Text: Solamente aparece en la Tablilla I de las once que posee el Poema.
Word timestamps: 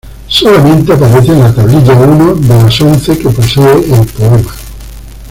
Solamente 0.27 0.93
aparece 0.93 1.31
en 1.31 1.41
la 1.41 1.53
Tablilla 1.53 1.93
I 1.93 2.39
de 2.41 2.47
las 2.63 2.81
once 2.81 3.15
que 3.19 3.29
posee 3.29 3.85
el 3.93 4.07
Poema. 4.07 4.51